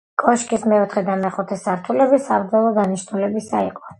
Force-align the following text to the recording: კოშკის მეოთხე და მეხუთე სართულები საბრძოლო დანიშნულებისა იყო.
კოშკის 0.21 0.63
მეოთხე 0.71 1.03
და 1.09 1.17
მეხუთე 1.25 1.59
სართულები 1.65 2.21
საბრძოლო 2.29 2.75
დანიშნულებისა 2.81 3.65
იყო. 3.71 3.89